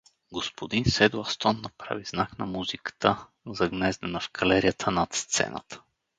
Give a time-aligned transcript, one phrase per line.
[0.33, 5.81] Господин Седластон направи знак на музиката, загнездена в галерията, над сцената.